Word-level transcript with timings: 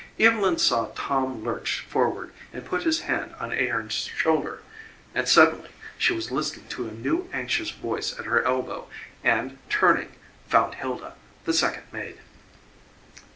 Evylyn 0.17 0.57
saw 0.59 0.87
Tom 0.95 1.43
lurch 1.43 1.81
forward 1.87 2.33
and 2.51 2.65
put 2.65 2.81
his 2.85 3.01
hand 3.01 3.35
on 3.39 3.51
Ahearns 3.51 4.09
shoulder 4.17 4.63
and 5.13 5.27
suddenly 5.29 5.69
she 5.95 6.11
was 6.11 6.31
listening 6.31 6.67
to 6.69 6.87
a 6.87 6.91
new, 6.91 7.29
anxious 7.31 7.69
voice 7.69 8.17
at 8.17 8.25
her 8.25 8.41
elbow, 8.43 8.89
and, 9.23 9.59
turning, 9.69 10.13
found 10.47 10.73
Hilda, 10.73 11.13
the 11.45 11.53
second 11.53 11.83
maid. 11.91 12.17